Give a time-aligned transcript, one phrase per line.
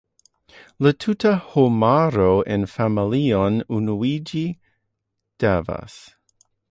[0.85, 4.43] La tuta homaro en familion unuiĝi
[5.45, 5.99] devas.